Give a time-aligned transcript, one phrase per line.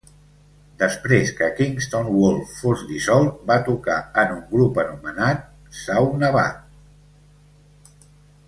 [0.83, 5.47] Després que Kingston Wall fos dissolt, va tocar en un grup anomenat
[5.81, 8.03] Saunabadh.